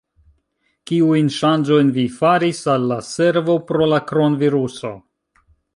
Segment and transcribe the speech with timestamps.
[0.91, 4.95] Kiujn ŝanĝojn vi faris al la servo pro la kronviruso?